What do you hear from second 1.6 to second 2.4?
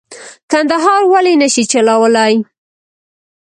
چلولای.